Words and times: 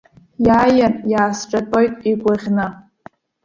Иааин 0.47 0.93
иаасҿатәоит, 1.11 1.93
игәаӷьны. 2.09 2.65